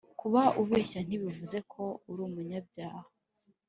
Kuba 0.19 0.41
ubeshya 0.61 0.99
ntibivuze 1.05 1.57
ko 1.71 1.83
uri 2.11 2.21
umunyabyaha 2.27 3.03